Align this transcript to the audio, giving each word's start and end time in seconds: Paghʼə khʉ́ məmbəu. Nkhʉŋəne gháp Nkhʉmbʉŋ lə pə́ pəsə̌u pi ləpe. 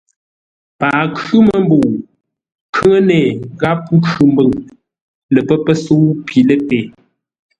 Paghʼə 0.79 1.05
khʉ́ 1.17 1.39
məmbəu. 1.47 1.89
Nkhʉŋəne 2.69 3.17
gháp 3.59 3.79
Nkhʉmbʉŋ 3.97 4.49
lə 5.33 5.39
pə́ 5.47 5.57
pəsə̌u 5.65 6.07
pi 6.25 6.37
ləpe. 6.47 6.77